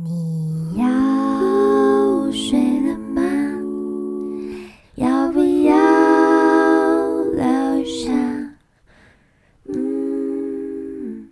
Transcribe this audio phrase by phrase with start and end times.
[0.00, 3.20] 你要睡了吗？
[4.94, 5.74] 要不要
[7.34, 8.12] 留下？
[9.64, 11.30] 嗯，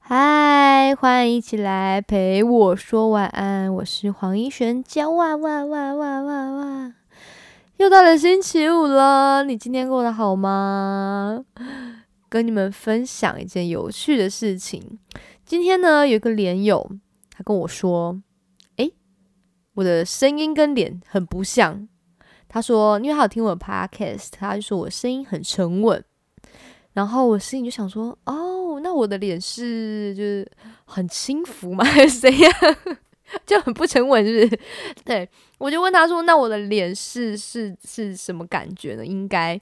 [0.00, 3.74] 嗨，欢迎一起来陪我说晚安。
[3.76, 6.92] 我是黄一璇，叫哇哇哇哇哇哇。
[7.78, 11.42] 又到了星期五了，你今天过得好吗？
[12.28, 14.98] 跟你们分享一件有趣的事情。
[15.46, 16.90] 今天呢，有个连友。
[17.38, 18.20] 他跟我说
[18.78, 18.92] ：“诶，
[19.74, 21.88] 我的声音跟脸很不像。”
[22.48, 26.04] 他说：“因为他有听我的 podcast，他就说我声音很沉稳。”
[26.94, 30.50] 然后我心里就想说：“哦，那我的脸是就是
[30.84, 31.84] 很轻浮吗？
[31.86, 32.52] 还是怎样？
[33.46, 34.60] 就很不沉稳，是不是？”
[35.06, 39.60] 对我就问他说：“那我的脸是是是什么感觉呢？”应该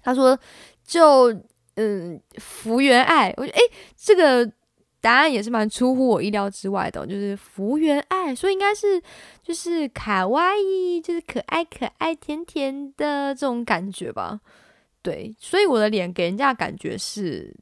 [0.00, 0.38] 他说
[0.86, 1.32] ：“就
[1.74, 3.62] 嗯，福原爱。”我觉得诶，
[3.96, 4.52] 这个。
[5.00, 9.00] 答案也是蛮出乎我意料之外的，就是福原爱，所以应该是
[9.42, 14.38] 就是卡哇伊，就是可爱可爱甜甜的这种感觉吧。
[15.00, 17.56] 对，所以我的脸给人家感觉是，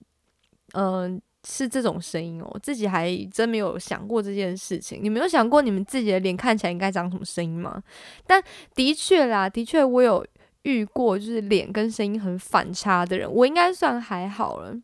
[0.73, 2.59] 嗯，是这种声音哦。
[2.61, 4.99] 自己还真没有想过这件事情。
[5.01, 7.81] 你没有想过你们自己的脸看起来应该长什么声音吗？
[8.27, 8.43] 但
[8.75, 10.27] 的确啦，的确我有
[10.63, 13.33] 遇过，就是脸跟声音很反差的人。
[13.33, 14.75] 我应该算还好了，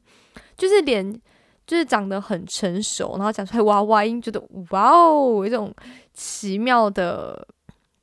[0.56, 1.20] 就是脸。
[1.66, 4.38] 就是长得很成熟，然后讲出来娃娃音，觉得
[4.70, 5.74] 哇哦，有一种
[6.12, 7.48] 奇妙的，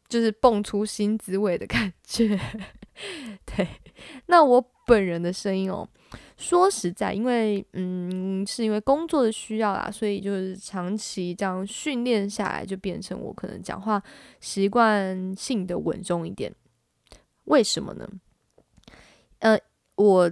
[0.09, 2.39] 就是蹦出新滋味的感觉。
[3.45, 3.67] 对，
[4.25, 5.87] 那我本人的声音哦，
[6.37, 14.01] 说实在，因为嗯，是因为工作的需要啦，所以就是长期这样训练下来，就变成我可能讲话
[14.39, 16.51] 习惯性的稳重一点。
[17.43, 18.09] 为什么呢？
[19.39, 19.59] 呃，
[19.95, 20.31] 我。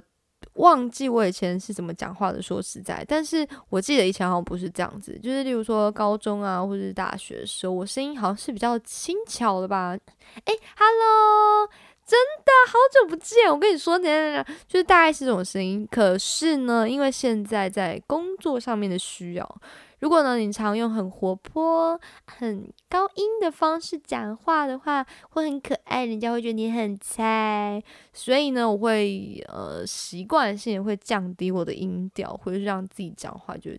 [0.60, 9.98] 忘记我以前是怎么讲话的，说实在，但是我记得以前好像不是这样子，就是例如说高中啊，或者是大学的时候，我声音好像是比较轻巧的吧。
[10.46, 11.70] 诶，Hello，
[12.06, 13.98] 真的好久不见，我跟你说，
[14.68, 15.88] 就是大概是这种声音。
[15.90, 19.62] 可是呢，因为现在在工作上面的需要。
[20.00, 27.84] 如果呢，你常用很活泼、很高音的方式讲话的话，会很可爱，人家会觉得你很菜。
[28.14, 33.72] 所以呢，我会呃习惯性会降低我的音调，或者是让自己讲话就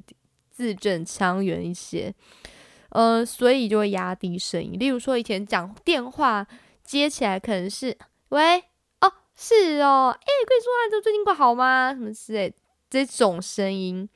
[0.51, 2.15] 字正腔圆一些。
[2.91, 4.79] 呃，所以就会压低声音。
[4.79, 6.47] 例如说，以前讲电话
[6.85, 7.97] 接起来可能是
[8.31, 8.59] 喂
[9.01, 11.95] 哦，是哦，哎，可以说话，这最近过好吗？
[11.95, 12.53] 什么之类
[12.91, 14.09] 这种声音。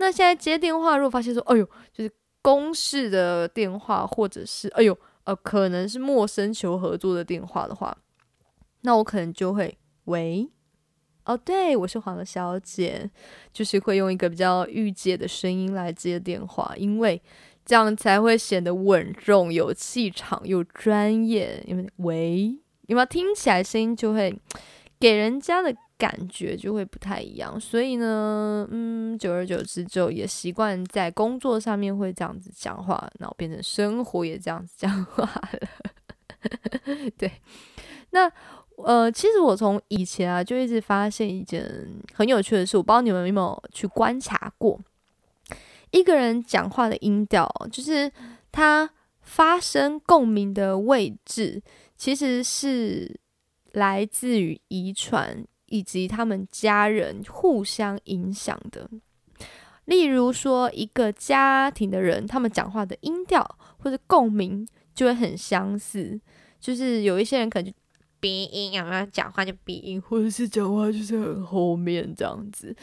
[0.00, 7.94] 那现在接电话，如果发现说，哎呦，就是公事的电话，或者是哎呦，呃，可能是陌生求合作的电话的话，
[8.80, 10.48] 那我可能就会喂，
[11.26, 13.10] 哦，对我是黄小姐，
[13.52, 17.20] 就是会用一个比较御姐的声音来接电话，因为
[17.66, 21.62] 这样才会显得稳重、有气场、有专业。
[21.66, 24.34] 因为喂，有没有听起来声音就会
[24.98, 25.76] 给人家的。
[26.00, 35.68] 感觉就会不太一样，所以呢，嗯，久而久之就也习惯在工作上面会这样子讲话，然后变成生活也这样子讲话了。
[37.18, 37.30] 对，
[38.12, 38.32] 那
[38.76, 41.62] 呃，其实我从以前啊就一直发现一件
[42.14, 44.80] 很有趣的事，我不知道你们有没有去观察过，
[45.90, 48.10] 一个人讲话的音调，就是
[48.50, 48.88] 他
[49.20, 51.62] 发生共鸣的位置，
[51.94, 53.20] 其实是
[53.72, 55.44] 来自于遗传。
[55.70, 58.90] 以及他们家人互相影响的，
[59.84, 66.20] 例如说一个家庭的人，他们讲话的音调或者共鸣就会很相似。
[66.58, 67.76] 就是有一些人可能就
[68.18, 72.74] 鼻音，有没有讲话就鼻音，或者是讲话就是很后面这样子。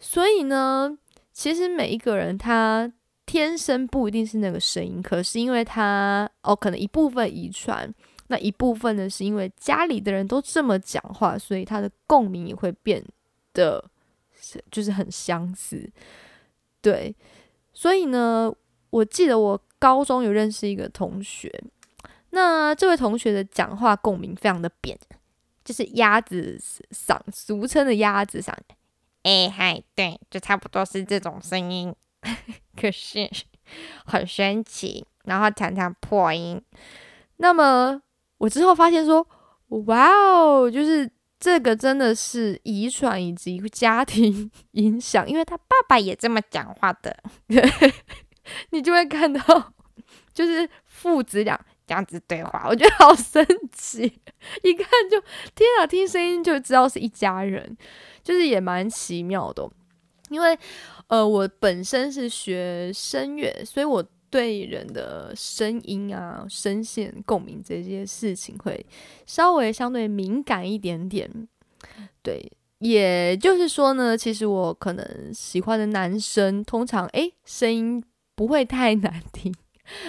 [0.00, 0.98] 所以呢，
[1.32, 2.90] 其实每一个人他
[3.26, 7.94] 天生不一定是那个声音，可是因为他哦，可能一部分遗传。
[8.30, 13.02] 那一部分呢，是因为家里的人都这么讲话，所以他的共鸣也会变
[13.54, 13.82] 得
[14.70, 15.90] 就是很相似。
[16.82, 17.14] 对，
[17.72, 18.52] 所以呢，
[18.90, 21.50] 我记得我高中有认识一个同学，
[22.30, 24.98] 那这位同学的讲话共鸣非常的扁，
[25.64, 26.60] 就是鸭子
[26.90, 28.52] 嗓，俗称的鸭子嗓。
[29.22, 31.94] 哎嗨，对，就差不多是这种声音，
[32.76, 33.30] 可是
[34.04, 36.62] 很神奇，然后常常破音。
[37.38, 38.02] 那么。
[38.38, 39.26] 我之后发现说，
[39.86, 47.16] 哇哦，就是这个真的是遗传以及家庭 影响，因为他爸爸也这么讲话的，
[48.70, 49.72] 你就会看到，
[50.32, 54.02] 就是父子俩这样子对话，我觉得好神奇，
[54.62, 55.20] 一看就
[55.54, 57.76] 天啊，听声音就知道是一家人，
[58.22, 59.68] 就是也蛮奇妙的，
[60.30, 60.58] 因为
[61.08, 68.84] 呃，我本身是学声乐，所以我对人的声音啊、声线共鸣这些事情会
[69.26, 71.30] 稍微相对敏感一点点。
[72.22, 78.02] 对，也就是说呢，其实我可能喜欢的男生，通常诶声音
[78.34, 79.54] 不会太难听，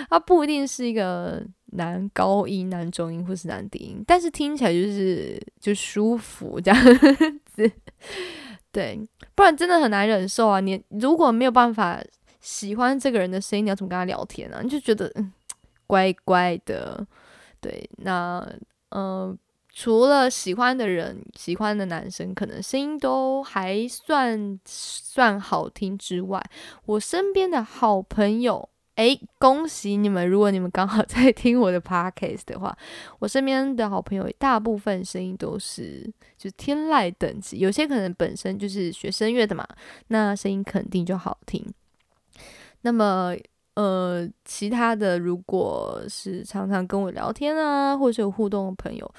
[0.09, 6.83] 他不一定是一个男高音、男中音或是男低音，但是听起来就是就舒服这样
[7.45, 7.71] 子。
[8.71, 8.99] 对，
[9.33, 10.59] 不然真的很难忍受啊！
[10.59, 11.99] 你如果没有办法
[12.39, 14.61] 喜欢这个人的声音，你要怎么跟他聊天啊？
[14.61, 15.31] 你就觉得嗯，
[15.87, 17.05] 乖乖的。
[17.61, 18.47] 对，那
[18.89, 19.35] 呃，
[19.73, 26.41] 除了喜欢的人、喜欢的男生，可能声音都还算算好听之外，
[26.85, 28.69] 我身边的好朋友。
[28.95, 30.27] 哎，恭喜你们！
[30.27, 32.77] 如果你们刚好在听我的 podcast 的话，
[33.19, 36.05] 我身边的好朋友大部分声音都是
[36.37, 39.65] 就天籁等级，有些可能本身就是学声乐的嘛，
[40.07, 41.65] 那声音肯定就好听。
[42.81, 43.35] 那么，
[43.75, 49.13] 呃，其他的如果是常常跟我聊天啊，或者有互动的朋友，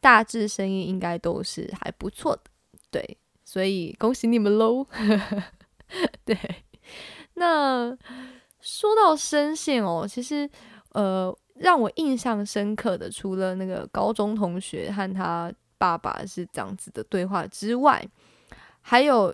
[0.00, 2.42] 大致声音应该都是还不错的。
[2.90, 4.86] 对，所以恭喜你们喽！
[6.24, 6.38] 对，
[7.34, 7.96] 那。
[8.58, 10.50] 说到声线哦，其实，
[10.88, 18.04] 呃，让我印象深刻的，除了那个高中同学和他爸爸是这样子的对话之外，
[18.80, 19.32] 还有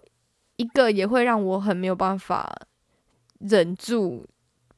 [0.57, 2.55] 一个也会让我很没有办法
[3.49, 4.27] 忍住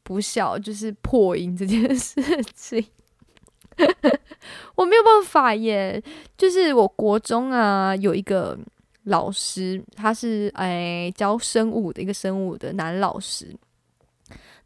[0.02, 2.20] 不笑，就是破音这件事
[2.54, 2.84] 情，
[4.74, 6.02] 我没有办法耶。
[6.36, 8.58] 就是我国中啊，有一个
[9.04, 13.54] 老师，他是哎教生物的一个生物的男老师。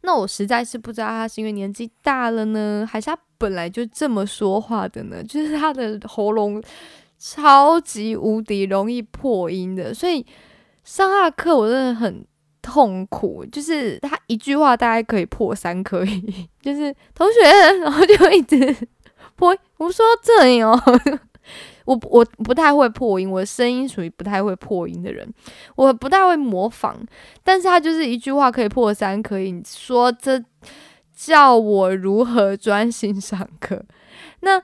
[0.01, 5.21] 那我实在是不知道他是因为年纪大了呢，还是他本来就这么说话的呢？
[5.23, 6.63] 就是他的喉咙
[7.17, 10.25] 超级无敌容易破音的，所以
[10.85, 12.25] 上他的课我真的很
[12.61, 13.45] 痛苦。
[13.45, 17.41] 就是他一句话大概可以破三颗音，就是同学，
[17.79, 18.75] 然后就一直
[19.35, 19.55] 破。
[19.77, 20.81] 我说这里哦。
[21.85, 25.27] 我 我不太会破音，我的声音属于不太会破音的人，
[25.75, 26.95] 我不太会模仿，
[27.43, 30.39] 但是他就是一句话可以破三颗音，说这
[31.15, 33.83] 叫我如何专心上课？
[34.41, 34.61] 那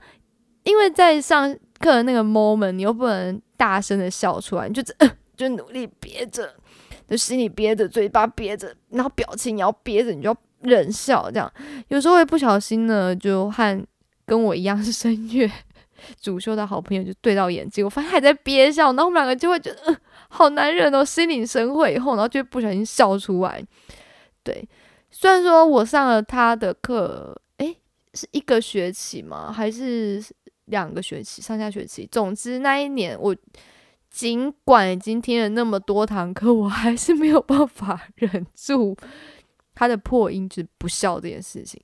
[0.62, 4.84] 因为在上课的那个 moment，你又不能大声的笑出来，你就
[5.36, 6.54] 就努力憋着，
[7.08, 11.52] 就心里憋着，嘴巴憋着，然后表情也要憋着，你就要忍笑，这样
[11.90, 13.86] 有时候会不小心呢，就和
[14.26, 15.50] 跟我一样是声乐。
[16.22, 19.98] 主修的好朋友就对到眼睛，我发现还在憋笑，然后我们两个就会觉得，嗯，
[20.30, 23.64] 好难忍哦，心领神会以后，然后就不小心笑出来。
[24.44, 24.68] 对，
[25.10, 27.76] 虽然说我上了他的课，诶，
[28.14, 29.52] 是一个学期吗？
[29.52, 30.22] 还是
[30.66, 31.42] 两个学期？
[31.42, 32.08] 上下学期？
[32.12, 33.36] 总之那一年，我
[34.16, 38.96] 尽管已经听了那么多堂课，我还是没有办法忍住
[39.74, 41.78] 他的破音，就是不笑这件事情，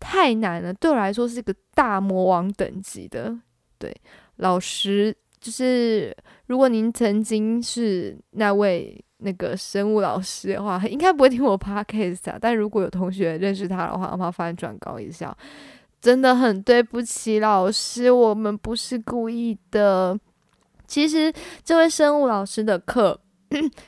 [0.00, 3.32] 太难了，对我来说是一个大魔王等级的。
[3.78, 3.96] 对，
[4.38, 6.12] 老师就是，
[6.46, 12.36] 如果您曾经是那位那个生物老师的话，应该不会听我 podcast 啊。
[12.40, 15.32] 但如果有同学认识他的话，麻烦转告一下，
[16.00, 20.18] 真的很对不起老师，我们不是故意的。
[20.88, 21.32] 其实
[21.62, 23.20] 这位生物老师的课。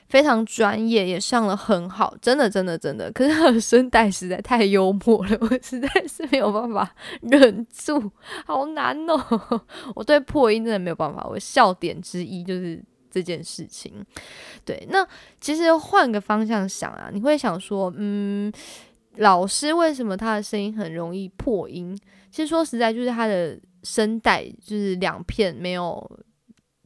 [0.08, 3.12] 非常专业，也上了很好，真的，真的，真的。
[3.12, 6.90] 可是他的声带实在太幽默了，我实在是没有办法
[7.20, 8.10] 忍住，
[8.46, 9.62] 好难哦。
[9.94, 11.26] 我对破音真的没有办法。
[11.28, 13.92] 我笑点之一就是这件事情。
[14.64, 15.06] 对，那
[15.42, 18.50] 其实换个方向想啊，你会想说，嗯，
[19.16, 21.94] 老师为什么他的声音很容易破音？
[22.30, 26.10] 其实说实在，就是他的声带就是两片没有。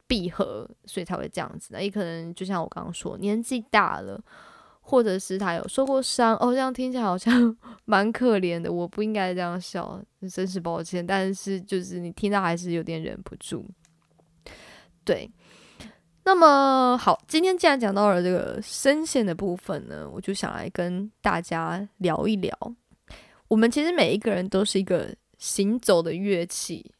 [0.07, 1.69] 闭合，所以才会这样子。
[1.71, 4.21] 那也可能就像我刚刚说，年纪大了，
[4.81, 6.35] 或者是他有受过伤。
[6.37, 8.71] 哦，这样听起来好像 蛮可怜的。
[8.71, 9.99] 我不应该这样笑，
[10.31, 11.05] 真是抱歉。
[11.05, 13.65] 但是就是你听到还是有点忍不住。
[15.03, 15.29] 对，
[16.23, 22.55] 那么好，今天既然讲到了这个声线的部分呢，我就想来跟大家聊一聊。
[23.47, 26.91] 我们其实每一个人都是一个行走的乐器。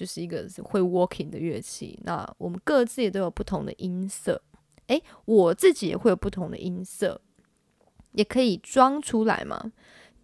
[0.00, 4.40] 就是一个会 walking 的乐器，那我们各自也都有不同的音色，
[4.86, 7.20] 诶，我自己也会有不同的音色，
[8.12, 9.70] 也可以装出来嘛？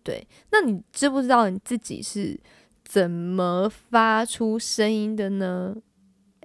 [0.02, 2.40] 对，那你知不知道你自己是
[2.86, 5.76] 怎么发出声音的呢？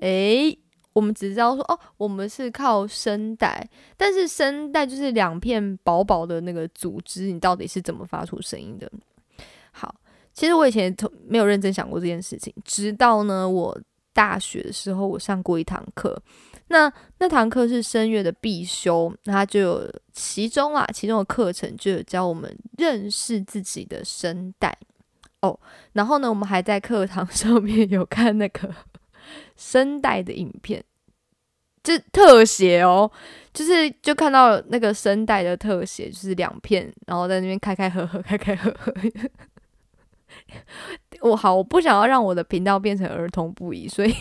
[0.01, 0.59] 诶，
[0.91, 8.91] 我们只知道说哦，我们是靠声带，但是声带就是两片薄薄的那个组织，你到底是怎么发出声音的？
[9.71, 9.95] 好。
[10.33, 10.95] 其实我以前
[11.27, 13.77] 没有认真想过这件事情，直到呢我
[14.13, 16.21] 大学的时候，我上过一堂课，
[16.67, 24.77] 那那堂课是声乐的必修，那它就有其中啊，其中的课程就有教我们认识自己的声带
[25.41, 25.57] 哦。
[25.93, 28.73] 然后呢，我们还在课堂 上面有看那个
[29.55, 30.83] 声带的影片，
[31.83, 33.09] 就特写哦，
[33.53, 38.93] 就是就看到那个声带的特写，就是两片，然后在那边开开合合，开开合合。
[41.21, 44.13] 我好，我不想要让我的频道变成儿童不宜，所以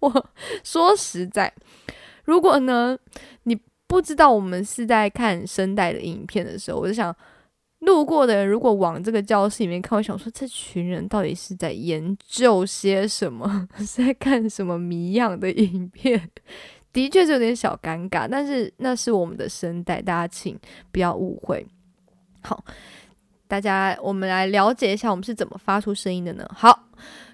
[0.00, 0.26] 我
[0.62, 1.52] 说实在，
[2.24, 2.96] 如果呢
[3.44, 7.14] 你不知道我们是在看声带的影片的时候，我就想
[7.80, 16.30] 路过的人如果往这个教室里面看，我想说这群人到底是在研究些什么， 是在看什么谜样的影片？
[16.92, 20.58] 的确是有点小尴尬，但是那是我们的声带，大家请
[20.92, 21.66] 不要误会。
[22.42, 22.64] 好。
[23.50, 26.48] 大家，我们来了解一下我们是怎么发出声音的呢？
[26.54, 26.86] 好，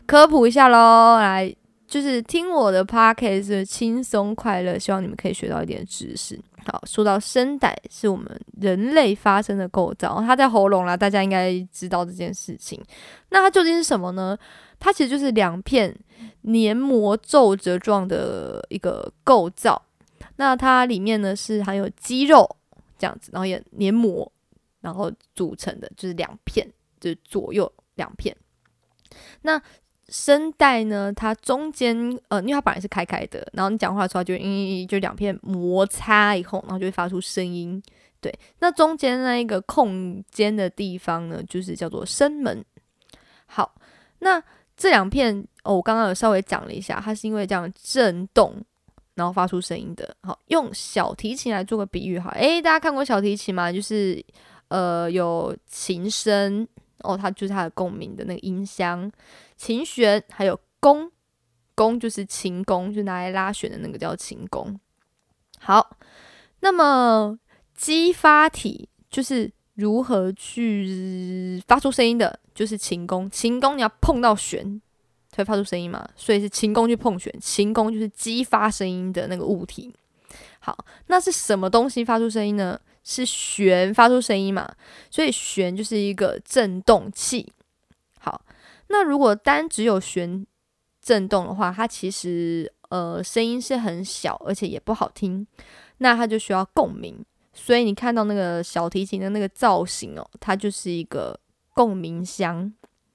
[0.07, 1.55] 科普一下喽，来，
[1.87, 6.41] 就是听我的 podcast 轻松快乐，希望你们可以学到一点知识。
[6.65, 8.27] 好，说到声带是我们
[8.59, 12.83] 人类发声的构造，它在喉咙啦，大家应该知道这件事情。
[13.29, 14.35] 那它究竟是什么呢？
[14.81, 15.95] 它其实就是两片
[16.41, 19.83] 黏膜皱褶状的一个构造。
[20.37, 22.57] 那它里面呢是含有肌肉
[22.99, 24.33] 这样子，然后也黏膜。
[24.81, 26.67] 然后组成的就是两片，
[27.01, 28.37] 就是左右两片。
[29.43, 29.61] 那
[30.09, 31.13] 声带呢？
[31.13, 31.97] 它中间
[32.29, 37.83] 呃，因为它本来是开开的，然后你讲话出来就因就两片摩擦以后，然后就会发出声音。
[38.21, 42.65] 对，那中间那一个空间的地方呢，就是叫做声门。
[43.47, 43.75] 好，
[44.21, 44.43] 那
[44.77, 48.55] 这两片哦，我刚刚有稍微讲了一下，它是因为这样震动，
[49.15, 50.17] 然后发出声音的。
[50.23, 52.31] 好，用小提琴来做个比喻哈。
[52.31, 53.73] 诶，大家看过小提琴吗？
[53.73, 54.25] 就是。
[54.69, 56.67] 呃，有琴声
[57.01, 59.11] 哦，它就是它的共鸣的那个音箱，
[59.57, 61.11] 琴弦，还有弓，
[61.75, 64.79] 弓就是琴弓，就拿来拉弦的那个叫琴弓。
[65.59, 65.97] 好，
[66.61, 67.39] 那么
[67.75, 74.81] 激发体就是如何去发出声音的，就是琴弓，琴弓你要碰到弦
[75.31, 79.95] 才会发出声音嘛，所以是琴弓去碰弦，琴弓就是激发声音的那个物体。
[80.59, 82.81] 好，那是什么东西发出声音呢？
[83.09, 84.69] 是弦发出声音嘛？
[85.13, 87.53] 所以弦就是一个振动器。
[88.19, 88.43] 好，
[88.89, 90.45] 那如果单只有弦
[91.01, 95.47] 振动的话，它其实呃声音是很小，而且也不好听。
[95.99, 97.25] 那它就需要共鸣。
[97.55, 101.39] 所以你看到那个小提琴的那个造型哦，它就是一个
[101.75, 102.75] 共鸣箱。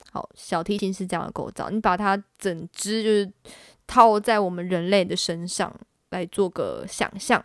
[0.10, 1.70] 好，小提琴是这样的构造。
[1.70, 3.30] 你把它整只就是
[3.86, 5.78] 套在我们人类的身上
[6.12, 7.44] 来做个想象。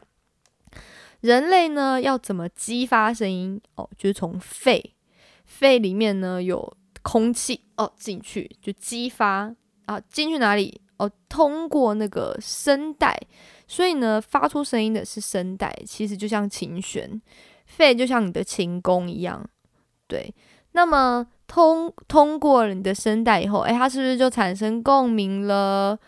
[1.27, 3.89] 人类呢要怎么激发声音哦？
[3.99, 4.95] 就是从肺，
[5.45, 9.53] 肺里面呢有空气哦进去就激发
[9.87, 11.11] 啊，进去哪里哦？
[11.29, 13.21] 通过那个声带，
[13.67, 17.21] 所以呢发出声音的是声带，其实就像琴弦，
[17.67, 19.45] 肺就像你的琴弓一样，
[20.07, 20.33] 对。
[20.73, 25.99] 那么通通过了你的声带以后，诶，它是不是就产生共鸣了？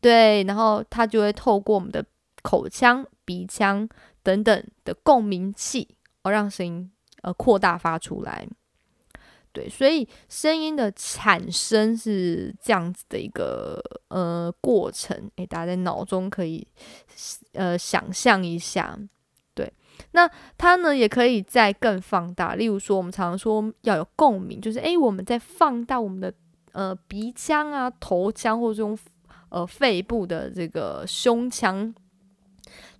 [0.00, 2.04] 对，然后它就会透过我们的
[2.42, 3.88] 口腔、鼻腔。
[4.22, 6.90] 等等的共鸣器，哦，让声音
[7.22, 8.46] 呃扩大发出来。
[9.52, 15.30] 对，所以声音的产生是这样子的一个呃过程。
[15.36, 16.66] 诶，大家在脑中可以
[17.52, 18.98] 呃想象一下。
[19.54, 19.70] 对，
[20.12, 20.26] 那
[20.56, 22.54] 它呢也可以再更放大。
[22.54, 26.32] 例如说，我们常常说要有共鸣，就是诶，我们在放大我们的
[26.72, 28.98] 呃鼻腔啊、头腔或者这种
[29.50, 31.94] 呃肺部的这个胸腔。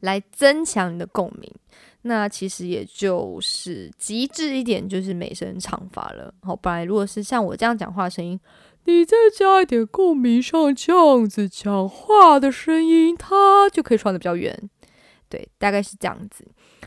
[0.02, 1.49] 来增强你的共鸣，
[2.02, 6.35] 那其实也就是极致一点，就是美声唱法了。
[6.42, 8.38] 好，不然如果是像我这样讲话声音，
[8.85, 14.68] 你再加一点共鸣上，这样子讲话的声音，它就可以传的比较远。
[15.28, 16.44] 对，大概是这样子。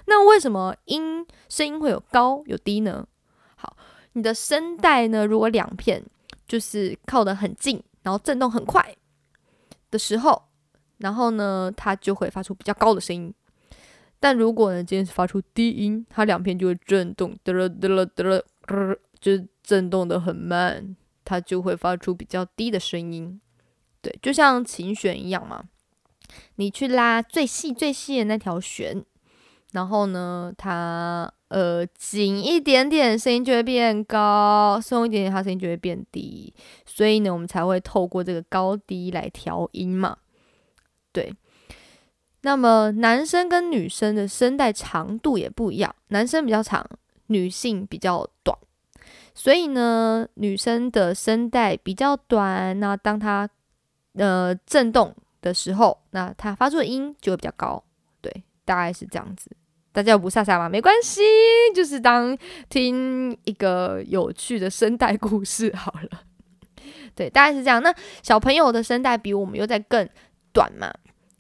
[0.08, 3.08] 那为什么音声音会有高有低呢？
[3.56, 3.78] 好，
[4.12, 6.04] 你的声带呢，如果两片
[6.46, 8.94] 就是靠得很近，然后震动很快
[9.90, 10.44] 的时候。
[11.00, 13.34] 然后呢，它就会发出比较高的声音。
[14.20, 18.44] 但如果呢，今天是发出低音，它两片就会震动，得了得了得了，
[19.20, 23.40] 就是震动的很慢，它就会发出比较低的声音。
[24.02, 25.64] 对，就像琴弦一样嘛，
[26.56, 29.04] 你去拉最细最细的那条弦，
[29.74, 36.54] 然后呢，它呃紧一点点，声音就会变高；松一点点，它声音就会变低。
[36.86, 40.18] 所以呢，我们才会透过这个高低来调音嘛。
[41.16, 41.34] 对，
[42.42, 46.86] 那么男生跟女生的声带长度也不一样，男生比较长，
[47.28, 48.58] 女性比较短。
[49.34, 53.50] 所以呢，女生的声带比较短，那当它
[54.16, 57.82] 呃震动的时候，那它发出的音就会比较高。
[58.20, 59.50] 对，大概是这样子。
[59.94, 60.68] 大家不吓傻吗？
[60.68, 61.22] 没关系，
[61.74, 66.20] 就是当听一个有趣的声带故事好了。
[67.16, 67.82] 对，大概是这样。
[67.82, 70.08] 那小朋友的声带比我们又在更
[70.56, 70.90] 短嘛？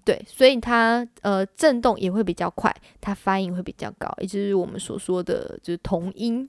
[0.03, 6.47] 对，所以它呃震动也会比较快，它发音会比较高，也就是我们所说的就是童音。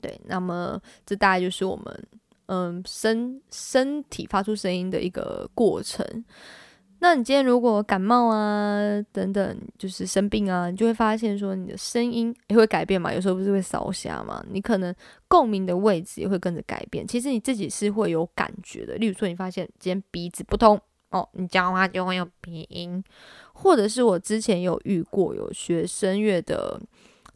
[0.00, 2.06] 对，那么这大概就是我们
[2.46, 6.24] 嗯身身体发出声音的一个过程。
[7.00, 8.80] 那你今天如果感冒啊
[9.12, 13.12] 等等，就是生病啊，你就会发现说你的声音也会改变嘛。
[13.12, 14.94] 有时候不是会烧瞎嘛，你可能
[15.28, 17.06] 共鸣的位置也会跟着改变。
[17.06, 18.94] 其实你自己是会有感觉的。
[18.94, 20.80] 例如说，你发现今天鼻子不通
[21.14, 23.02] 哦，你讲话就会有鼻音，
[23.52, 26.80] 或者是我之前有遇过有学声乐的。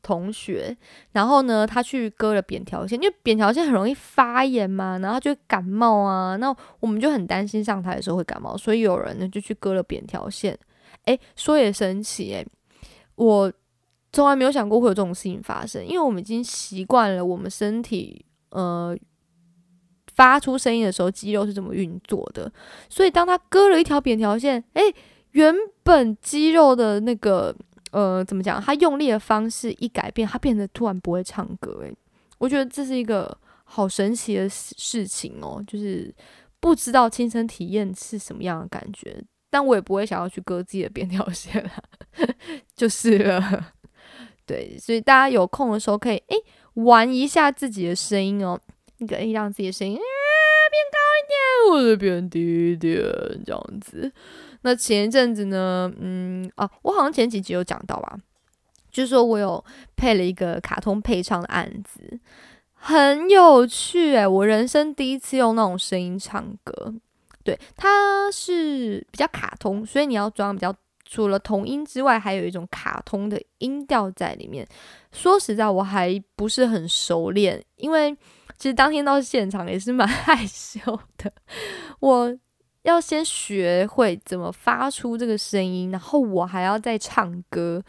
[0.00, 0.74] 同学，
[1.10, 6.36] 然后呢，他去割了扁条线，因为扁条线很容易发炎嘛，然后就感冒啊。
[6.36, 10.56] 那我们就很担心上台的时候会感冒，所以有人呢就去割了扁条线。
[11.06, 12.46] 诶，说也神奇诶，
[13.16, 13.52] 我
[14.12, 18.96] 从来没有想过会有这种事情发生，因为我们已经习惯了我们身体呃
[20.18, 22.52] 发出声音的时候肌肉是怎么运作的，
[22.88, 24.92] 所以当他割了一条扁条线，诶，
[25.30, 27.54] 原本肌肉的那个。
[27.90, 28.60] 呃，怎么讲？
[28.60, 31.80] 他用力的方式一改变，他变得突然不会唱歌。
[31.80, 31.96] 诶，
[32.36, 33.34] 我觉得这是一个
[33.64, 36.14] 好神奇的事情哦，就是
[36.60, 41.70] 不知道亲身体验是什么样的感觉，但我也不会想要去割自己的扁条线了，
[42.76, 43.72] 就是了。
[44.44, 46.36] 对，所以大家有空的时候可以诶
[46.74, 48.60] 玩一下自己的声音哦，
[48.98, 50.00] 你可以让自己的声音啊
[50.70, 51.38] 变高一点，
[51.72, 53.00] 或者变低一点，
[53.44, 54.12] 这样子。
[54.62, 58.18] 那前一阵子呢，嗯啊，我好像前几集有讲到吧，
[58.90, 59.64] 就是说我有
[59.96, 62.18] 配了一个卡通配唱的案子，
[62.74, 66.92] 很有趣诶，我人生第一次用那种声音唱歌，
[67.44, 70.74] 对，它是比较卡通，所以你要装比较
[71.04, 74.66] 除了童音之外，还有一种卡通的音调在里面。
[75.12, 78.14] 说实在，我还不是很熟练，因为
[78.58, 80.80] 其实当天到现场也是蛮害羞
[81.16, 81.32] 的，
[82.00, 82.36] 我。
[82.82, 87.82] 要先学会怎么发出这个声音，然后我还要再唱歌，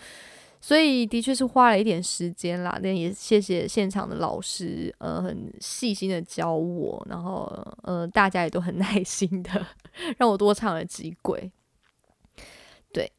[0.60, 2.78] 所以的确是花了一点时间啦。
[2.82, 7.46] 那也谢谢现场的老师，呃，很细心的教我，然后
[7.84, 9.66] 呃，大家也都很耐心的
[10.18, 11.50] 让我多唱了几轨。
[12.92, 13.10] 对，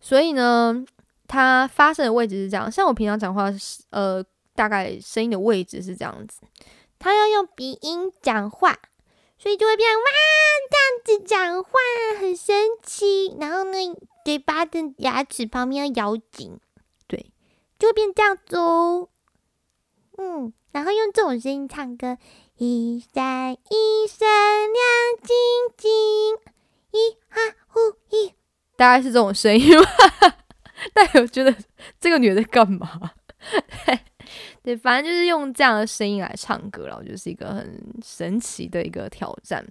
[0.00, 0.84] 所以呢，
[1.28, 3.48] 它发声的位置是这样，像我平常讲话，
[3.90, 4.24] 呃，
[4.56, 6.40] 大概声音的位置是这样子，
[6.98, 8.78] 他要用鼻音讲话。
[9.40, 10.02] 所以就会变哇，
[10.68, 11.70] 这样子讲话
[12.18, 13.36] 很神奇。
[13.38, 13.78] 然后呢，
[14.24, 16.58] 嘴巴的牙齿旁边要咬紧，
[17.06, 17.30] 对，
[17.78, 19.08] 就会变这样子哦。
[20.16, 22.18] 嗯，然后用这种声音唱歌，
[22.56, 25.36] 一闪一闪亮晶
[25.76, 25.90] 晶，
[26.90, 27.78] 一哈呼
[28.10, 28.34] 一，
[28.76, 29.88] 大概是这种声音吧。
[30.92, 31.54] 但我觉得
[32.00, 33.12] 这个女的在干嘛？
[34.68, 39.64] 对，反正就是用这样的声音来唱歌然后就是一个很神奇的一个挑战。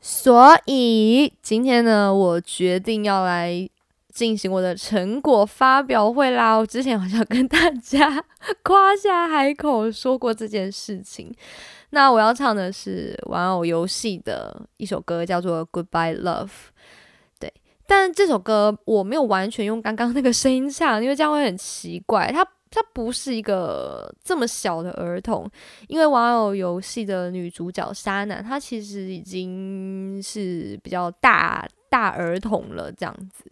[0.00, 3.68] 所以今天呢，我决定要来
[4.14, 6.54] 进行我的成果发表会啦。
[6.56, 8.24] 我之前好像跟大家
[8.62, 11.34] 夸下海口说过这件事情。
[11.90, 16.46] 那我要唱的是玩偶游戏的一首歌，叫做《Goodbye Love》。
[17.40, 17.52] 对，
[17.84, 22.30] 但这首歌我没有完全用刚刚那个声音唱，因为这样会很奇怪。
[22.30, 25.50] 它他不是一个这么小的儿童，
[25.86, 33.50] 因为玩偶游戏的女主角沙男，她其实已经是比较大大儿童了，这样子。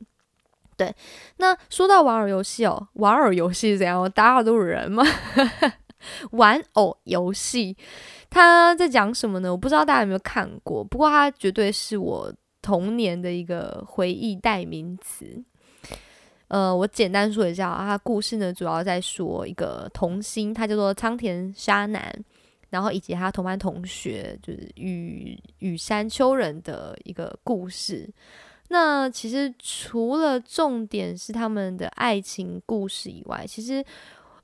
[0.77, 0.95] 对，
[1.39, 4.11] 那说到玩偶游戏哦，玩偶游戏是怎样？
[4.11, 5.03] 大家都是人吗？
[6.33, 7.75] 玩偶游戏，
[8.29, 9.51] 他在讲什么呢？
[9.51, 15.43] 我不知道大家有没有看过，不过它绝对是我童年的一个回忆代名词。
[16.49, 22.25] 呃，我简单说一下啊，他故事呢主要在说一个童星，他叫做仓田沙男，
[22.71, 28.09] 然后以及他同班同学就是羽羽山秋人的一个故事。
[28.69, 33.85] 那其实除了重点是他们的爱情故事以外，其实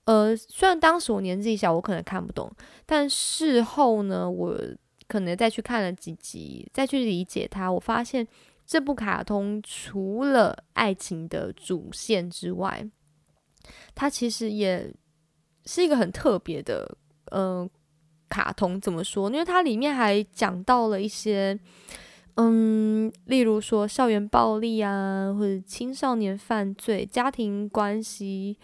[0.05, 2.51] 呃，虽然当时我年纪小，我可能看不懂，
[2.85, 4.59] 但事后呢，我
[5.07, 8.27] 可能再去看了几集，再去理解它，我发现。
[8.66, 12.88] 这部卡通除了爱情的主线之外，
[13.94, 14.92] 它其实也
[15.66, 16.96] 是一个很特别的，
[17.33, 17.68] 嗯，
[18.29, 19.31] 卡通怎么说？
[19.31, 21.59] 因为它里面还讲到了一些，
[22.37, 28.57] 嗯，例如说校园暴力啊，或者青少年犯罪、家庭关系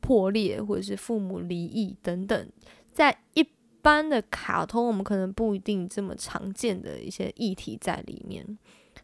[0.00, 2.48] 破裂，或者是父母离异等等，
[2.92, 3.44] 在一
[3.82, 8.56] 般的卡通，我们可能不一定这么常见的一些议题在里面。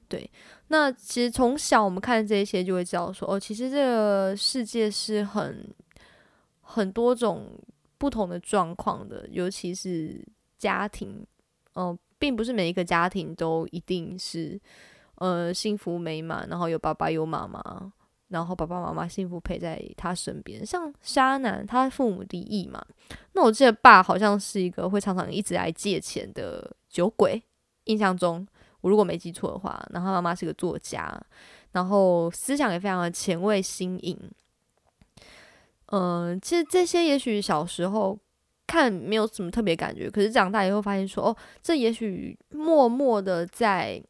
[0.09, 0.29] 对，
[0.69, 5.69] 那其实从小我们看这些，就会知道说，哦，其实这个世界是很
[6.63, 7.53] 很多种
[7.99, 10.25] 不同的状况的，尤其是
[10.57, 11.27] 家庭，
[11.75, 14.59] 嗯，并不是每一个家庭都一定是
[15.17, 17.93] 呃幸福美满，然后有爸爸有妈妈，
[18.29, 20.65] 然后爸爸妈妈幸福陪在他身边。
[20.65, 22.83] 像沙男，他父母离异嘛，
[23.35, 27.43] 那我记得爸好像是一个会常常一直来借钱的酒鬼，
[27.85, 28.47] 印象中。
[28.81, 31.21] 我如果没记错的话，然后妈妈是个作家，
[31.73, 34.17] 然后思想也非常的前卫新颖。
[35.87, 38.19] 嗯，其实这些也许小时候
[38.67, 44.03] 看没有什么特别感觉，可是长大以后发现说，哦，这也许默默的在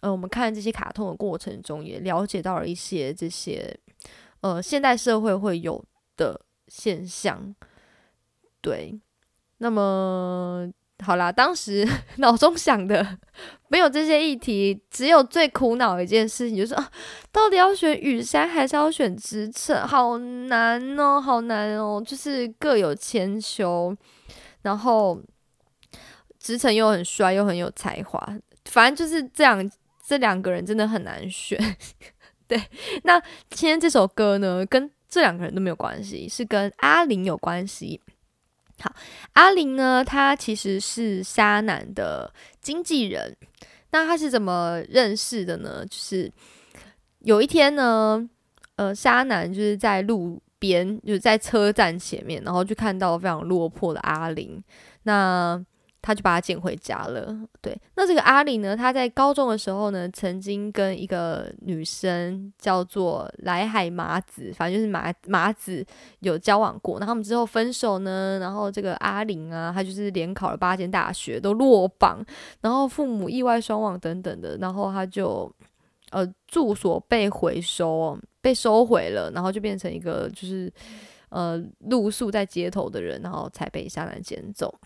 [0.00, 3.78] 呃我们看这些卡通的过程中，也了解到了一些这些
[4.40, 5.84] 呃现代社会会有
[6.16, 7.54] 的现象。
[8.60, 8.98] 对，
[9.58, 10.70] 那么。
[11.02, 11.86] 好啦，当时
[12.18, 13.18] 脑中想的
[13.68, 16.90] 没有这些议题，只有最苦恼的一件事情，就是啊，
[17.32, 19.86] 到底要选雨山还是要选职称？
[19.86, 23.96] 好难哦，好难哦，就是各有千秋。
[24.62, 25.20] 然后
[26.38, 28.18] 职称又很帅，又很有才华，
[28.64, 29.70] 反正就是这样，
[30.06, 31.58] 这两个人真的很难选。
[32.48, 32.62] 对，
[33.02, 38.00] 那今天这首歌呢，跟这两个人都没有关系，是跟阿玲有关系。
[38.80, 38.94] 好，
[39.34, 40.04] 阿玲呢？
[40.04, 43.36] 她其实是沙男的经纪人。
[43.90, 45.86] 那他是怎么认识的呢？
[45.86, 46.28] 就是
[47.20, 48.28] 有一天呢，
[48.74, 54.60] 呃，沙男就是在路边，就是在车站前面，然后就看到非常落魄的阿玲。
[55.04, 55.64] 那
[56.06, 57.34] 他就把他捡回家了。
[57.62, 58.76] 对，那这个阿里呢？
[58.76, 65.82] 他在高中的时候呢，曾经跟一个女生叫做来海麻子，反正就是麻麻子
[66.20, 67.00] 有交往过。
[67.00, 68.38] 那他们之后分手呢？
[68.38, 72.22] 然后这个阿玲啊，他就是连考了八间大学都落榜，
[72.60, 75.50] 然后父母意外双亡等等的，然后他就
[76.10, 80.70] 呃住所被回收，被收回了，然后就变成一个就是
[81.30, 84.78] 呃露宿在街头的人，然后才被下男捡走。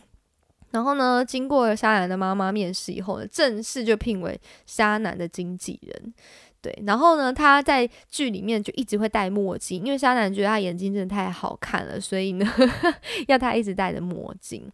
[0.70, 6.14] 然后呢，经过了沙男的妈妈面试以后呢，正式就聘为沙男的经纪人。
[6.60, 12.44] 对，然后呢，他在剧里面就一直会戴墨镜，因为沙男觉得他眼睛真的太好看了，所以呢，
[13.28, 14.68] 要他一直戴着墨镜。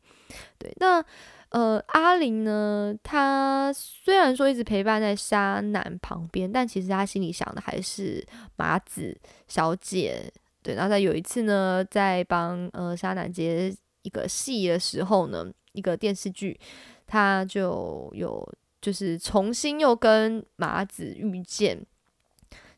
[0.58, 1.04] 对，那
[1.50, 8.26] 呃，阿玲呢，她虽然说一直陪伴在沙男旁边，但其实他心里想的还是
[8.56, 10.32] 麻子小姐。
[10.62, 15.46] 对，然后在有一次呢，在帮呃沙男接一个戏的时候呢。
[15.74, 16.58] 一个电视剧，
[17.06, 18.48] 他就有
[18.80, 21.84] 就是重新又跟麻子遇见，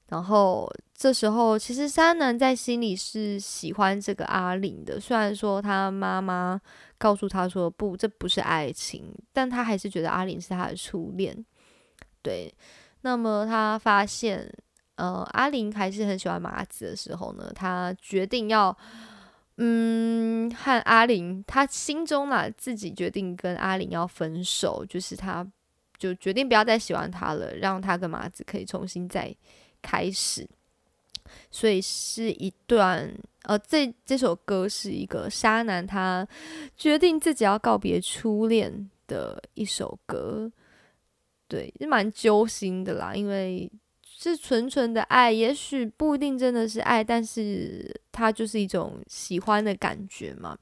[0.09, 6.61] 然后这时候其实山南在心里是喜欢这个阿玲的，虽然说他妈妈
[6.97, 11.45] 告诉他说不，这不是爱情，但他还是觉得阿玲是他的初恋。
[12.23, 12.53] 对，
[13.03, 14.53] 那么他发现
[14.95, 18.77] 呃阿玲还是很喜欢麻子的时候呢，他决定要。
[19.59, 25.47] 嗯，和阿玲，他心中嘛自己决定跟阿玲要分手，就是他
[25.97, 29.35] 就决定不要再喜欢他了，让他跟麻子可以重新再
[29.81, 30.47] 开始。
[31.51, 33.11] 所以是一段
[33.45, 36.29] 呃，这这首歌是一个沙男他
[36.77, 40.53] 决定自己要告别初恋的一首歌，
[41.49, 43.71] 对，是蛮揪心的啦，因为。
[44.19, 50.57] 是纯纯的爱，也许不一定真的是爱，但是它就是一种喜欢的感觉嘛。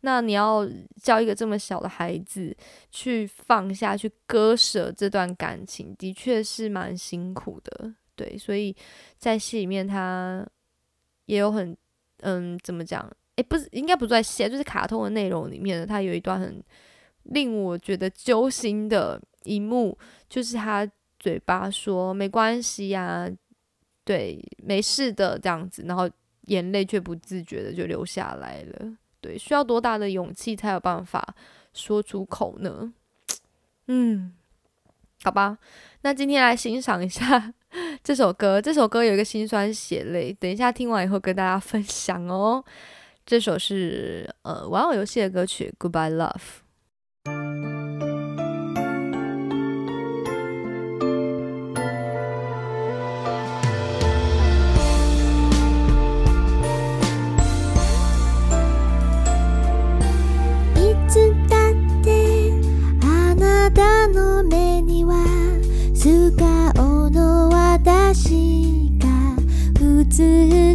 [0.00, 0.68] 那你要
[1.00, 2.54] 教一个这么小的孩子
[2.90, 7.94] 去放下去割舍这段感情，的确是蛮辛苦的。
[8.16, 8.74] 对，所以
[9.16, 10.44] 在戏里面他
[11.26, 11.76] 也有很
[12.22, 13.08] 嗯，怎么讲？
[13.36, 16.60] 诶，不是，应该不在戏，就是卡通的内容里面，他有一段很
[17.22, 19.96] 令我觉得揪心的一幕，
[20.28, 20.90] 就是他。
[21.18, 23.28] 嘴巴说没关系呀，
[24.04, 26.08] 对，没事的这样子，然后
[26.42, 28.96] 眼泪却不自觉的就流下来了。
[29.20, 31.34] 对，需要多大的勇气才有办法
[31.72, 32.92] 说出口呢？
[33.88, 34.32] 嗯，
[35.24, 35.58] 好吧，
[36.02, 37.52] 那今天来欣赏一下
[38.04, 38.62] 这首歌。
[38.62, 42.64] 这首歌有一个心酸血泪，等一下听完以后跟大家分享哦。
[43.26, 46.32] 这首是呃玩偶游戏的歌曲《Goodbye Love》。
[70.18, 70.24] 捨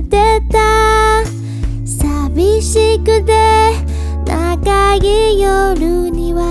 [0.03, 1.21] てた
[1.85, 3.73] 寂しくて
[4.25, 6.45] 長い夜には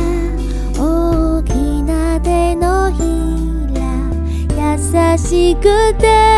[0.76, 3.00] 大きな手のひ
[3.74, 6.31] ら優しくて。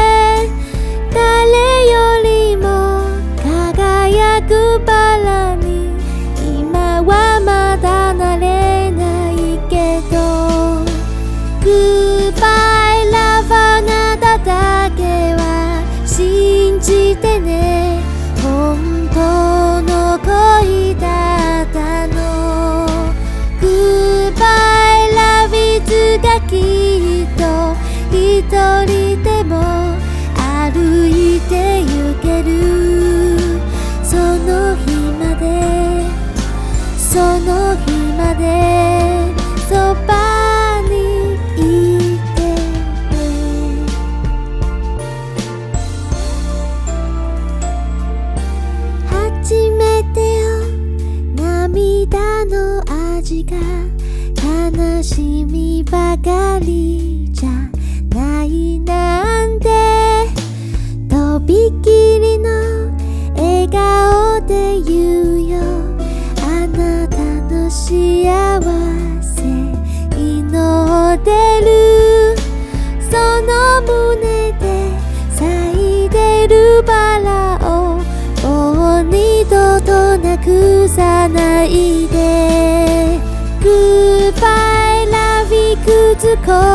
[80.94, 83.18] さないで
[83.60, 86.73] Goodbye love いくつ恋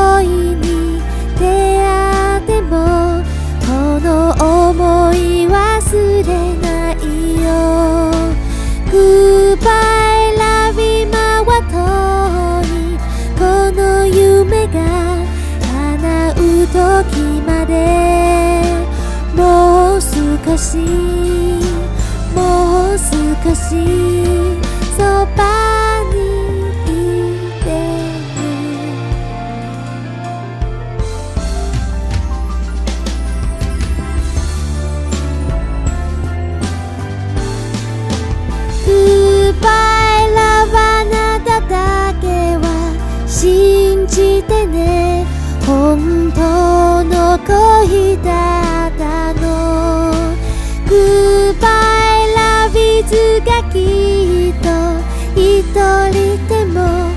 [55.79, 57.09] 一人でも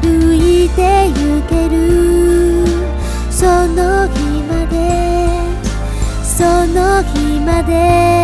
[0.00, 2.64] 歩いて行ける。
[3.28, 4.76] その日まで
[6.22, 8.21] その日まで。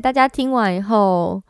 [0.00, 1.42] 大家听完以后，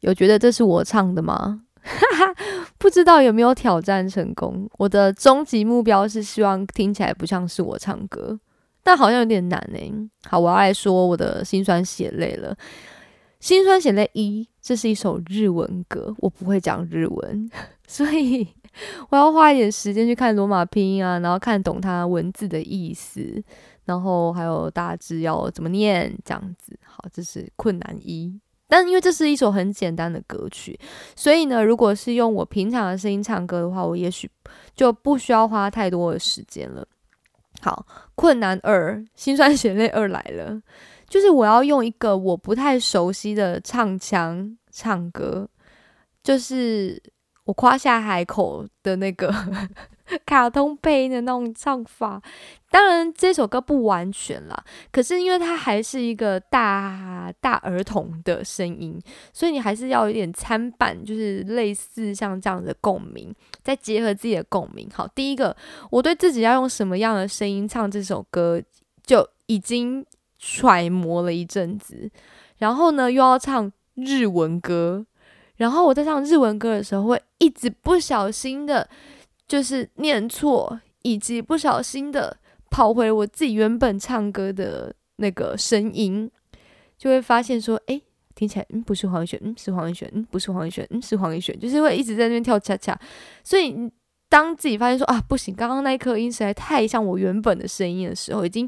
[0.00, 1.62] 有觉得这是我唱的吗？
[1.82, 2.34] 哈 哈
[2.76, 4.68] 不知道有没有挑战成功。
[4.78, 8.38] 我的终极目标是希望听起来不像是我唱歌，
[8.82, 9.92] 但好像有点难诶、
[10.28, 12.56] 好，我要来说我的心酸血泪了。
[13.40, 17.50] 心酸血泪一，这是一首日文歌，我不会讲日文，
[17.88, 18.46] 所以
[19.08, 23.42] 我要花一点时间去看罗马拼音啊，然后看懂它文字的意思，
[23.84, 26.78] 然后还有大致要怎么念，这样子。
[26.84, 28.40] 好，这是困难一。
[28.68, 30.78] 但因为这是一首很简单的歌曲，
[31.16, 34.30] 所以呢，如果是用我平常的声音唱歌的话，我也许
[34.76, 36.86] 就不需要花太多的时间了。
[37.62, 40.62] 好，困难二，心酸血泪二来了，
[41.08, 45.48] 就是我要用一个我不太熟悉的唱腔唱歌，
[46.22, 47.02] 就是
[47.50, 49.28] 我夸下海口的那个
[50.24, 52.22] 卡通配音的那种唱法。
[52.70, 58.96] 当然，这首歌不完全啦，可是因为它还是一个大大儿童的声音，
[59.32, 63.34] 所以你还是要有点参半，就是类似像这样的共鸣，
[63.64, 64.88] 再结合自己的共鸣。
[64.94, 65.56] 好，第一个，
[65.90, 68.62] 我对自己要用什么样的声音唱这首歌，
[69.04, 70.06] 就已经
[70.38, 72.08] 揣摩了一阵子。
[72.58, 75.04] 然后呢，又要唱日文歌，
[75.60, 78.88] 然后我在唱日文歌的时候，会一直不小心的，
[79.46, 82.34] 就是念错，以及不小心的。
[82.70, 86.30] 跑回我自己原本唱歌的那个声音，
[86.96, 88.00] 就会发现说，诶，
[88.34, 92.96] 听起来嗯不是黄奕璇，嗯是黄奕璇，嗯不是黄奕璇，嗯是黄奕璇，就是会一直在那边跳恰恰。
[93.42, 93.76] 所以
[94.28, 98.66] 当自己发现说啊不行，刚刚那一颗音实在太像我原本的声音的时候，已经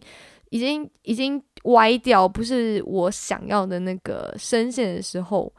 [0.51, 5.51] 已经已经歪掉，不是我想要的那个声线的时候，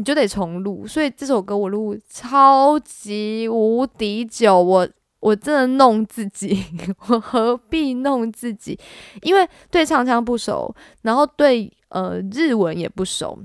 [0.00, 0.86] 你就得重录。
[0.86, 4.88] 所以这首歌我录超级无敌久，我
[5.20, 6.64] 我真的弄自己，
[7.08, 8.78] 我何必弄自己？
[9.20, 13.38] 因为对唱腔不熟，然后对呃日文也不熟，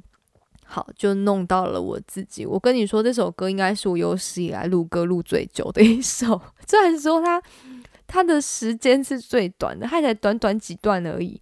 [0.66, 2.46] 好就弄到了我自己。
[2.46, 7.42] 我跟你说，这首歌应该是我有史以来录歌录最久的一首， 虽然说它
[8.08, 11.40] 它的时间是最短的，它才短短几段而已。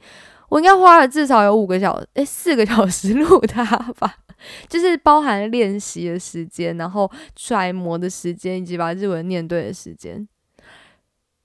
[0.53, 4.17] 我应该花了至少有五个小时，诶，四个小时录它吧。
[4.69, 10.27] 就是包含练习的时间，然后揣摩的时间，以及把日文念对的时间，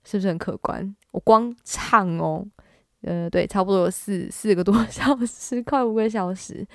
[0.05, 0.94] 是不是很可观？
[1.12, 2.44] 我光唱哦，
[3.01, 6.66] 呃，对，差不多有四四个多小时， 快五个小时。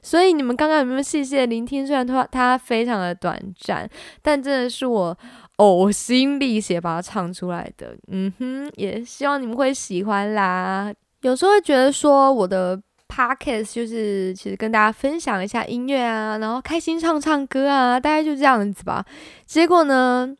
[0.00, 1.86] 所以你们刚刚有没有细细的聆听？
[1.86, 3.86] 虽然它它非常的短暂，
[4.22, 5.14] 但真的是我
[5.58, 7.94] 呕心沥血把它唱出来的。
[8.06, 10.94] 嗯哼，也希望你们会喜欢啦。
[11.28, 12.80] 有时候会觉得说我的。
[13.06, 19.04] Podcast 就是其实跟大家分享一下音乐啊，然后开心唱唱歌啊，大概就这样子吧。
[19.46, 20.34] 结果呢，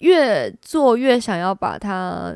[0.00, 2.34] 越做越想要把它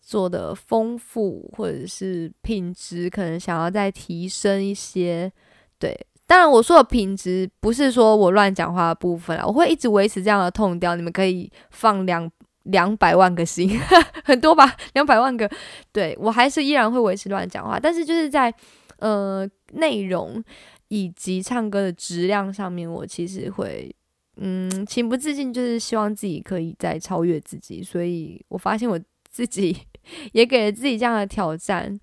[0.00, 5.30] 做的丰富，或者是品质可能想要再提升一些。
[5.78, 10.96] 对，当然我说的品质不是说我乱讲话的部分啊，我会一直维持这样的痛调。
[10.96, 12.28] 你们可以放两
[12.64, 13.78] 两百万个心，
[14.24, 15.50] 很多吧，两百万个。
[15.92, 18.54] 对我还是依然会维持乱讲话，但是就是在。
[18.98, 20.40] 呃，内容
[20.86, 23.92] 以及唱歌的质量上面，我其实会，
[24.36, 28.96] 嗯，情不自禁就是希望自己可以再超越自己，所以我发现我
[29.28, 29.76] 自己
[30.30, 31.98] 也给了自己这样的挑战。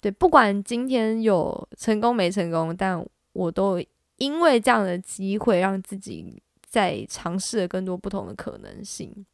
[0.00, 3.82] 对，不管今天有成功没成功，但我都
[4.18, 9.26] 因为这样的机会，让自己在尝试了更多不同的可能性。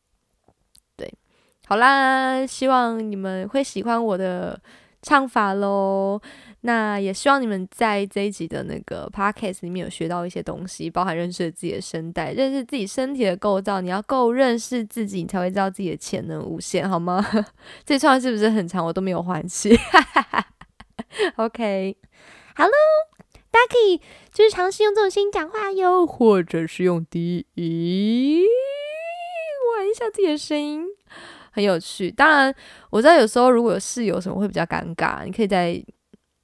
[1.71, 4.61] 好啦，希望你们会喜欢我的
[5.03, 6.21] 唱法喽。
[6.63, 13.81] 那也希望你们在这一集的那个 podcast 里面有学到一些东西，包含认识自己的声带，认识自己身体的构造。
[13.81, 17.25] 你要够认识自己，你才会知道自己的潜能无限，好吗？
[17.87, 18.85] 这串是不是很长？
[18.85, 19.71] 我都没有换气。
[21.39, 22.73] OK，Hello，
[23.53, 24.01] 大家可以
[24.33, 28.43] 就是尝试用这种声音讲话哟，或者是用低音
[29.77, 30.85] 玩一下自己的声音，
[31.51, 32.11] 很有趣。
[32.11, 32.55] 当然，
[32.91, 35.83] 我知道有时候如果有室友什么会比较尴尬，你可以在。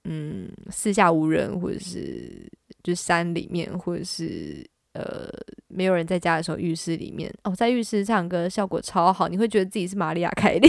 [0.09, 2.49] 嗯，四下无人，或者是
[2.85, 5.29] 就山里面，或者是呃
[5.67, 10.69] 没有人在家的时候，浴室里面哦，在浴室唱歌效果超好，你会觉得自己是玛利亚凯莉。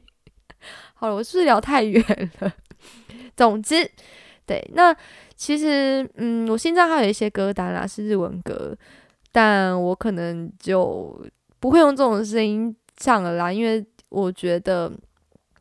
[0.92, 2.04] 好了，我是不是聊太远
[2.40, 2.54] 了？
[3.34, 3.90] 总之，
[4.44, 4.94] 对，那
[5.34, 8.76] 其实嗯，我心脏还有一些歌单啦，是日文歌，
[9.32, 11.18] 但我可能就
[11.58, 14.92] 不会用这种声音唱了啦，因为我觉得。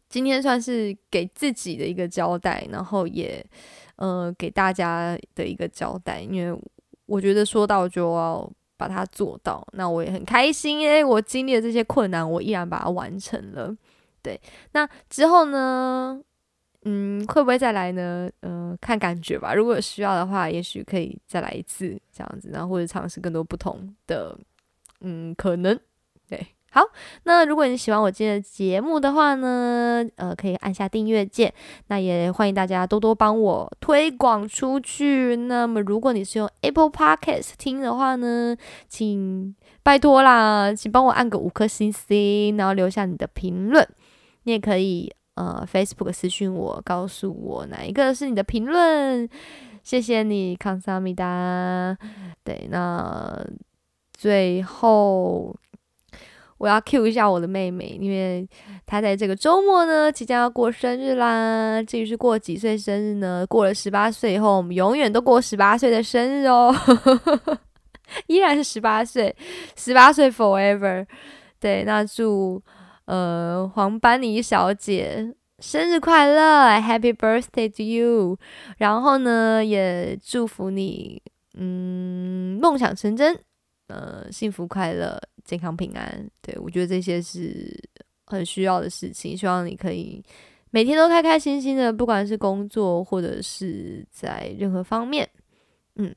[0.10, 3.45] 今天算是给自己的一个交代，然后也，
[3.97, 6.21] 呃，给大家的一个交代。
[6.21, 6.58] 因为
[7.06, 13.76] 我觉得说到就要把它做到，那我也很开心，因为我经历了这些困难，我依然把它完成了。
[14.21, 14.39] 对，
[14.71, 16.17] 那之后呢，
[16.84, 18.30] 嗯，会不会再来呢？
[18.43, 19.54] 嗯，看感觉吧。
[19.54, 24.39] 如果需要的话，也许可以再来一次这样子，然后或者尝试更多不同的，
[25.02, 25.78] 嗯，可能，
[26.30, 26.47] 对。
[26.78, 26.84] 好，
[27.24, 31.52] 那如果你喜欢我今天的节目的话呢，呃，可以按下订阅键。
[31.88, 35.36] 那也欢迎大家多多帮我推广出去。
[35.36, 38.56] 那么，如果你是用 Apple Podcast 听的话呢，
[38.88, 43.84] 请拜托啦，请帮我按个五颗星星，然后留下你的评论。
[44.44, 49.28] 你也可以呃 Facebook 私讯我，告诉我哪一个是你的评论。
[49.82, 51.98] 谢谢你，康萨米达。
[52.44, 53.44] 对，那
[54.13, 55.56] 最后。
[56.58, 58.48] 我要 cue 一下我的妹妹，因为
[58.86, 61.82] 她在这个周末呢即将要过生日啦。
[61.84, 63.46] 至于是过几岁生日呢？
[63.48, 66.74] 过了十八岁以后，我们永远都过十八岁的生日哦，
[68.28, 69.36] 依然是十八岁，
[69.76, 71.06] 十八岁 forever。
[71.60, 72.62] 对，那祝
[73.06, 78.38] 呃黄班尼小姐生日快乐，Happy birthday to you！
[78.78, 81.22] 然后呢，也祝福你，
[81.56, 83.39] 嗯，梦想成真，
[83.88, 85.20] 呃，幸福快乐。
[85.47, 87.73] 健康平安，对我觉得这些是
[88.25, 89.36] 很需要的事情。
[89.36, 90.23] 希望你可以
[90.69, 95.27] 每天都开开心心的，不管是工作或者是在任何方面。
[95.95, 96.13] 嗯，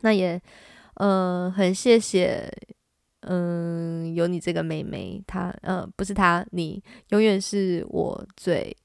[0.00, 0.40] 那也
[0.94, 2.50] 嗯很谢谢，
[3.20, 8.76] 嗯有你这个妹妹，她呃不是她，你永远是我最。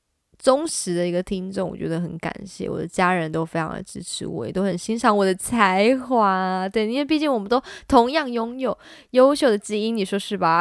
[0.42, 6.68] 忠实的一个听众，我觉得很感谢我的家人都非常的支持我，也都很欣赏我的才华。
[6.68, 8.76] 对，因为毕竟我们都同样拥有
[9.12, 10.60] 优秀的基因，你说是吧？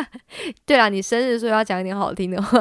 [0.66, 2.60] 对了，你生日的时候要讲一点好听的话。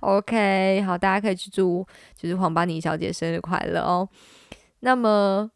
[0.00, 1.84] OK，好，大家可以去祝
[2.16, 4.08] 就是黄巴尼小姐生日快乐哦。
[4.80, 5.50] 那么，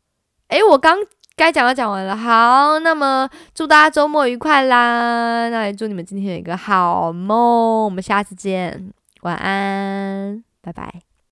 [0.49, 0.99] 诶，我刚。
[1.35, 2.15] 该讲的讲完了。
[2.15, 5.49] 好，那么祝大家周末愉快啦！
[5.49, 7.87] 那也祝你们今天有一个好梦。
[7.87, 8.93] 我们下次见，
[9.23, 11.12] 晚安，拜拜。